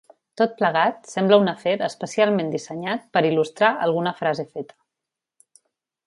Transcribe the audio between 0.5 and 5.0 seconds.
plegat, sembla un afer especialment dissenyat per il·lustrar alguna frase feta.